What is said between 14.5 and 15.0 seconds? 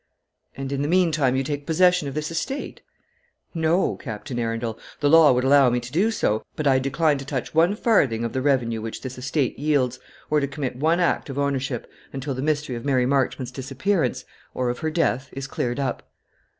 or of her